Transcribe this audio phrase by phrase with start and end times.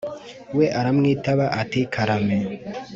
[0.57, 2.37] We aramwitaba ati karame